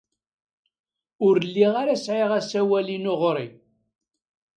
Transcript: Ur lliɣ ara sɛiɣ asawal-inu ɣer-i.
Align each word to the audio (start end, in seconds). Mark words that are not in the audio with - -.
Ur 1.25 1.35
lliɣ 1.47 1.73
ara 1.81 1.95
sɛiɣ 2.05 2.31
asawal-inu 2.39 3.13
ɣer-i. 3.21 3.47